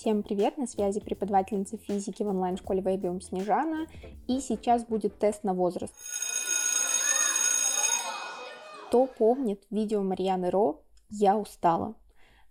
Всем 0.00 0.22
привет, 0.22 0.56
на 0.56 0.66
связи 0.66 0.98
преподавательница 0.98 1.76
физики 1.76 2.22
в 2.22 2.28
онлайн-школе 2.28 2.80
Вебиум 2.80 3.20
Снежана, 3.20 3.86
и 4.28 4.40
сейчас 4.40 4.82
будет 4.86 5.18
тест 5.18 5.44
на 5.44 5.52
возраст. 5.52 5.92
Кто 8.88 9.04
помнит 9.04 9.62
видео 9.68 10.02
Марьяны 10.02 10.48
Ро 10.48 10.80
«Я 11.10 11.36
устала»? 11.36 11.96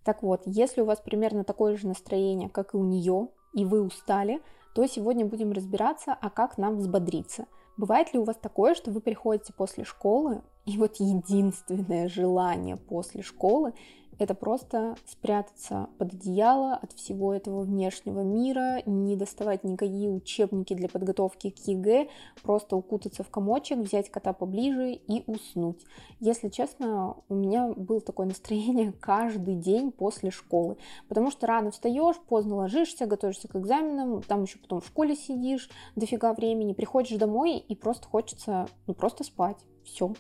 Так 0.04 0.22
вот, 0.22 0.44
если 0.46 0.82
у 0.82 0.86
вас 0.86 1.00
примерно 1.00 1.44
такое 1.44 1.76
же 1.76 1.88
настроение, 1.88 2.50
как 2.50 2.76
и 2.76 2.78
у 2.78 2.84
нее, 2.84 3.30
и 3.56 3.66
вы 3.66 3.82
устали, 3.82 4.44
то 4.76 4.86
сегодня 4.86 5.26
будем 5.26 5.52
разбираться, 5.52 6.16
а 6.22 6.30
как 6.30 6.60
нам 6.60 6.78
взбодриться. 6.78 7.48
Бывает 7.78 8.14
ли 8.14 8.20
у 8.20 8.26
вас 8.26 8.36
такое, 8.36 8.76
что 8.76 8.92
вы 8.92 9.02
приходите 9.02 9.54
после 9.54 9.86
школы, 9.86 10.44
и 10.66 10.78
вот 10.78 10.98
единственное 10.98 12.10
желание 12.10 12.78
после 12.78 13.24
школы 13.24 13.74
это 14.20 14.36
просто 14.36 14.96
спрятаться 15.08 15.90
под 15.98 16.14
одеяло 16.14 16.76
от 16.76 16.92
всего 16.92 17.34
этого 17.34 17.62
внешнего 17.62 18.22
мира, 18.22 18.82
не 18.86 19.16
доставать 19.16 19.64
никакие 19.64 20.10
учебники 20.10 20.74
для 20.74 20.90
подготовки 20.90 21.50
к 21.50 21.58
ЕГЭ, 21.68 22.10
просто 22.44 22.76
укутаться 22.76 23.24
в 23.24 23.30
комочек, 23.30 23.80
взять 23.80 24.12
кота 24.12 24.34
поближе 24.34 24.92
и 24.92 25.24
уснуть. 25.26 25.86
Если 26.20 26.50
честно, 26.50 27.16
у 27.30 27.34
меня 27.34 27.70
было 27.70 28.02
такое 28.02 28.28
настроение 28.28 28.92
каждый 28.92 29.56
день 29.56 29.92
после 29.92 30.32
школы, 30.32 30.78
потому 31.08 31.32
что 31.32 31.48
рано 31.48 31.72
встаешь, 31.72 32.18
поздно 32.28 32.58
ложишься, 32.58 33.06
готовишься 33.06 33.48
к 33.48 33.56
экзаменам, 33.56 34.22
там 34.22 34.44
еще 34.44 34.60
потом 34.60 34.82
в 34.82 34.88
школе 34.88 35.16
сидишь, 35.16 35.70
дофига 35.96 36.34
времени, 36.34 36.74
приходишь 36.74 37.18
домой 37.18 37.58
и 37.58 37.76
просто 37.76 38.08
хочется, 38.08 38.68
ну, 38.86 38.94
просто 38.94 39.24
спать. 39.24 39.58
Все, 39.86 40.14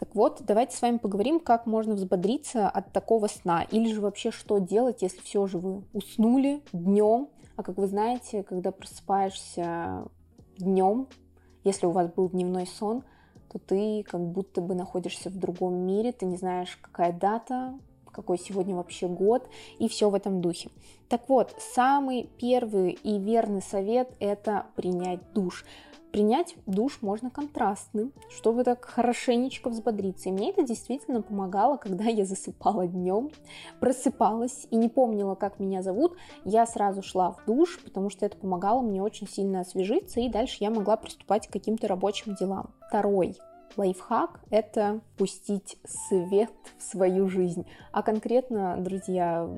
так 0.00 0.14
вот, 0.14 0.40
давайте 0.46 0.74
с 0.74 0.80
вами 0.80 0.96
поговорим, 0.96 1.40
как 1.40 1.66
можно 1.66 1.92
взбодриться 1.92 2.70
от 2.70 2.90
такого 2.90 3.26
сна, 3.26 3.66
или 3.70 3.92
же 3.92 4.00
вообще 4.00 4.30
что 4.30 4.56
делать, 4.56 5.02
если 5.02 5.20
все 5.20 5.46
же 5.46 5.58
вы 5.58 5.84
уснули 5.92 6.62
днем, 6.72 7.28
а 7.56 7.62
как 7.62 7.76
вы 7.76 7.86
знаете, 7.86 8.42
когда 8.42 8.72
просыпаешься 8.72 10.06
днем, 10.56 11.06
если 11.64 11.84
у 11.84 11.90
вас 11.90 12.10
был 12.10 12.30
дневной 12.30 12.66
сон, 12.66 13.04
то 13.52 13.58
ты 13.58 14.02
как 14.04 14.22
будто 14.22 14.62
бы 14.62 14.74
находишься 14.74 15.28
в 15.28 15.36
другом 15.36 15.74
мире, 15.74 16.12
ты 16.12 16.24
не 16.24 16.38
знаешь, 16.38 16.78
какая 16.80 17.12
дата, 17.12 17.78
какой 18.10 18.38
сегодня 18.38 18.74
вообще 18.74 19.08
год, 19.08 19.48
и 19.78 19.88
все 19.88 20.10
в 20.10 20.14
этом 20.14 20.40
духе. 20.40 20.70
Так 21.08 21.28
вот, 21.28 21.54
самый 21.74 22.30
первый 22.38 22.92
и 22.92 23.18
верный 23.18 23.62
совет– 23.62 24.10
это 24.20 24.66
принять 24.76 25.20
душ. 25.32 25.64
Принять 26.12 26.56
душ 26.66 26.98
можно 27.02 27.30
контрастным, 27.30 28.12
чтобы 28.30 28.64
так 28.64 28.84
хорошенечко 28.84 29.70
взбодриться. 29.70 30.28
И 30.28 30.32
мне 30.32 30.50
это 30.50 30.62
действительно 30.62 31.22
помогало, 31.22 31.76
когда 31.76 32.04
я 32.04 32.24
засыпала 32.24 32.88
днем, 32.88 33.30
просыпалась 33.78 34.66
и 34.70 34.76
не 34.76 34.88
помнила, 34.88 35.36
как 35.36 35.60
меня 35.60 35.82
зовут. 35.82 36.16
Я 36.44 36.66
сразу 36.66 37.02
шла 37.02 37.30
в 37.30 37.44
душ, 37.46 37.78
потому 37.84 38.10
что 38.10 38.26
это 38.26 38.36
помогало 38.36 38.82
мне 38.82 39.00
очень 39.02 39.28
сильно 39.28 39.60
освежиться, 39.60 40.18
и 40.18 40.28
дальше 40.28 40.56
я 40.60 40.70
могла 40.70 40.96
приступать 40.96 41.46
к 41.46 41.52
каким-то 41.52 41.86
рабочим 41.86 42.34
делам. 42.34 42.74
Второй 42.88 43.36
лайфхак– 43.76 44.40
это 44.50 45.00
пустить 45.16 45.78
свет 45.84 46.50
в 46.78 46.82
свою 46.82 47.28
жизнь. 47.28 47.66
А 47.92 48.02
конкретно, 48.02 48.76
друзья, 48.78 49.48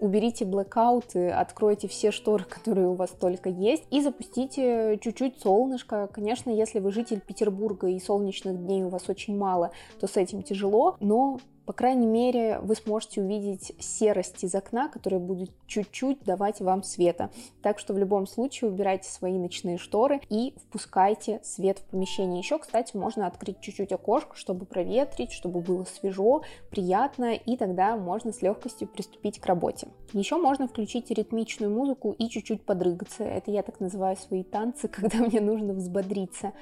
уберите 0.00 0.44
блэкауты, 0.44 1.30
откройте 1.30 1.86
все 1.88 2.10
шторы, 2.10 2.44
которые 2.48 2.88
у 2.88 2.94
вас 2.94 3.10
только 3.10 3.48
есть, 3.48 3.84
и 3.90 4.00
запустите 4.00 4.98
чуть-чуть 5.00 5.40
солнышко. 5.40 6.08
Конечно, 6.12 6.50
если 6.50 6.80
вы 6.80 6.90
житель 6.90 7.20
Петербурга 7.20 7.88
и 7.88 8.00
солнечных 8.00 8.58
дней 8.58 8.82
у 8.82 8.88
вас 8.88 9.08
очень 9.08 9.36
мало, 9.36 9.70
то 10.00 10.06
с 10.06 10.16
этим 10.16 10.42
тяжело, 10.42 10.96
но 11.00 11.38
по 11.70 11.74
крайней 11.74 12.08
мере, 12.08 12.58
вы 12.62 12.74
сможете 12.74 13.22
увидеть 13.22 13.74
серость 13.78 14.42
из 14.42 14.56
окна, 14.56 14.88
которая 14.88 15.20
будет 15.20 15.52
чуть-чуть 15.68 16.24
давать 16.24 16.58
вам 16.58 16.82
света. 16.82 17.30
Так 17.62 17.78
что 17.78 17.94
в 17.94 17.98
любом 17.98 18.26
случае 18.26 18.72
убирайте 18.72 19.08
свои 19.08 19.38
ночные 19.38 19.78
шторы 19.78 20.20
и 20.30 20.52
впускайте 20.64 21.38
свет 21.44 21.78
в 21.78 21.82
помещение. 21.84 22.40
Еще, 22.40 22.58
кстати, 22.58 22.96
можно 22.96 23.28
открыть 23.28 23.60
чуть-чуть 23.60 23.92
окошко, 23.92 24.34
чтобы 24.34 24.66
проветрить, 24.66 25.30
чтобы 25.30 25.60
было 25.60 25.84
свежо, 25.84 26.42
приятно, 26.70 27.34
и 27.34 27.56
тогда 27.56 27.96
можно 27.96 28.32
с 28.32 28.42
легкостью 28.42 28.88
приступить 28.88 29.38
к 29.38 29.46
работе. 29.46 29.86
Еще 30.12 30.38
можно 30.38 30.66
включить 30.66 31.08
ритмичную 31.12 31.72
музыку 31.72 32.16
и 32.18 32.28
чуть-чуть 32.28 32.62
подрыгаться. 32.62 33.22
Это 33.22 33.52
я 33.52 33.62
так 33.62 33.78
называю 33.78 34.16
свои 34.16 34.42
танцы, 34.42 34.88
когда 34.92 35.18
мне 35.18 35.40
нужно 35.40 35.72
взбодриться 35.72 36.52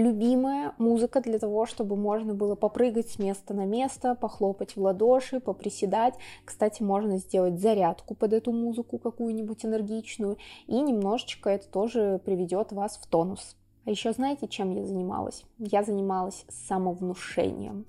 любимая 0.00 0.74
музыка 0.78 1.20
для 1.20 1.38
того, 1.38 1.66
чтобы 1.66 1.96
можно 1.96 2.34
было 2.34 2.54
попрыгать 2.54 3.10
с 3.10 3.18
места 3.18 3.54
на 3.54 3.64
место, 3.64 4.14
похлопать 4.14 4.76
в 4.76 4.80
ладоши, 4.80 5.40
поприседать. 5.40 6.14
Кстати, 6.44 6.82
можно 6.82 7.18
сделать 7.18 7.60
зарядку 7.60 8.14
под 8.14 8.32
эту 8.32 8.52
музыку 8.52 8.98
какую-нибудь 8.98 9.64
энергичную, 9.64 10.36
и 10.66 10.80
немножечко 10.80 11.50
это 11.50 11.68
тоже 11.68 12.20
приведет 12.24 12.72
вас 12.72 12.96
в 12.96 13.06
тонус. 13.06 13.56
А 13.84 13.90
еще 13.90 14.12
знаете, 14.12 14.48
чем 14.48 14.70
я 14.70 14.84
занималась? 14.84 15.44
Я 15.58 15.82
занималась 15.82 16.44
самовнушением. 16.48 17.86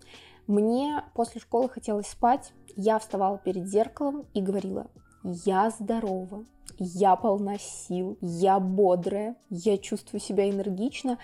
Мне 0.47 1.03
после 1.15 1.41
школы 1.41 1.69
хотелось 1.69 2.07
спать, 2.07 2.53
я 2.75 2.99
вставала 2.99 3.37
перед 3.37 3.65
зеркалом 3.65 4.25
и 4.33 4.41
говорила, 4.41 4.87
я 5.23 5.71
здорова, 5.71 6.45
я 6.77 7.15
полна 7.15 7.57
сил, 7.57 8.17
я 8.21 8.59
бодрая, 8.59 9.37
я 9.49 9.77
чувствую 9.77 10.21
себя 10.21 10.49
энергично, 10.49 11.17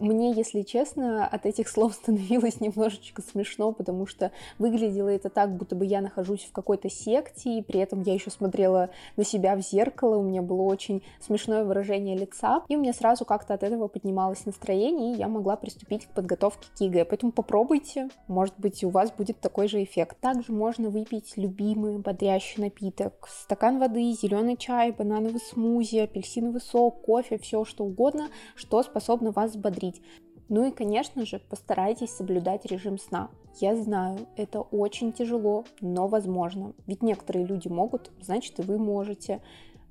мне, 0.00 0.32
если 0.32 0.62
честно, 0.62 1.26
от 1.26 1.46
этих 1.46 1.68
слов 1.68 1.94
становилось 2.02 2.60
немножечко 2.60 3.22
смешно, 3.22 3.72
потому 3.72 4.06
что 4.06 4.32
выглядело 4.58 5.08
это 5.08 5.28
так, 5.28 5.56
будто 5.56 5.74
бы 5.74 5.84
я 5.84 6.00
нахожусь 6.00 6.44
в 6.44 6.52
какой-то 6.52 6.90
секте, 6.90 7.58
и 7.58 7.62
при 7.62 7.80
этом 7.80 8.02
я 8.02 8.14
еще 8.14 8.30
смотрела 8.30 8.90
на 9.16 9.24
себя 9.24 9.56
в 9.56 9.60
зеркало, 9.60 10.16
у 10.16 10.22
меня 10.22 10.42
было 10.42 10.62
очень 10.62 11.02
смешное 11.20 11.64
выражение 11.64 12.16
лица, 12.16 12.62
и 12.68 12.76
у 12.76 12.80
меня 12.80 12.92
сразу 12.92 13.24
как-то 13.24 13.54
от 13.54 13.62
этого 13.62 13.88
поднималось 13.88 14.46
настроение, 14.46 15.14
и 15.14 15.18
я 15.18 15.28
могла 15.28 15.56
приступить 15.56 16.06
к 16.06 16.10
подготовке 16.10 16.68
к 16.76 16.80
ЕГЭ. 16.80 17.04
Поэтому 17.04 17.32
попробуйте, 17.32 18.08
может 18.26 18.54
быть, 18.58 18.84
у 18.84 18.90
вас 18.90 19.10
будет 19.10 19.40
такой 19.40 19.68
же 19.68 19.82
эффект. 19.82 20.18
Также 20.20 20.52
можно 20.52 20.90
выпить 20.90 21.32
любимый 21.36 21.98
бодрящий 21.98 22.62
напиток, 22.62 23.28
стакан 23.28 23.78
воды, 23.78 24.12
зеленый 24.12 24.56
чай, 24.56 24.92
банановый 24.92 25.40
смузи, 25.40 25.98
апельсиновый 25.98 26.60
сок, 26.60 27.02
кофе, 27.02 27.38
все 27.38 27.64
что 27.64 27.84
угодно, 27.84 28.28
что 28.54 28.82
способно 28.82 29.30
вас 29.30 29.52
взбодрить 29.52 29.87
пить. 29.90 30.02
Ну 30.48 30.66
и, 30.66 30.70
конечно 30.70 31.26
же, 31.26 31.38
постарайтесь 31.38 32.10
соблюдать 32.10 32.64
режим 32.64 32.98
сна. 32.98 33.30
Я 33.60 33.76
знаю, 33.76 34.26
это 34.36 34.60
очень 34.60 35.12
тяжело, 35.12 35.64
но 35.80 36.08
возможно. 36.08 36.72
Ведь 36.86 37.02
некоторые 37.02 37.44
люди 37.44 37.68
могут, 37.68 38.10
значит 38.20 38.58
и 38.58 38.62
вы 38.62 38.78
можете. 38.78 39.42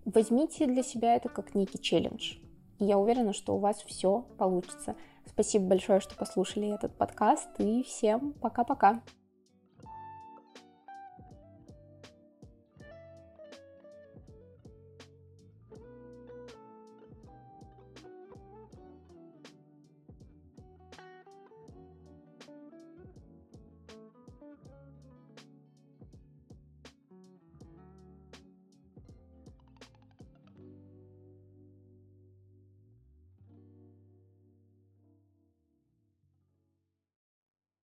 Возьмите 0.06 0.66
для 0.66 0.84
себя 0.84 1.16
это 1.16 1.30
как 1.30 1.54
некий 1.54 1.80
челлендж. 1.80 2.38
И 2.80 2.86
я 2.86 2.98
уверена, 2.98 3.34
что 3.34 3.56
у 3.56 3.60
вас 3.60 3.84
все 3.86 4.26
получится. 4.38 4.96
Спасибо 5.26 5.66
большое, 5.66 6.00
что 6.00 6.16
послушали 6.16 6.74
этот 6.74 6.96
подкаст, 6.96 7.50
и 7.60 7.84
всем 7.84 8.34
пока-пока. 8.34 9.02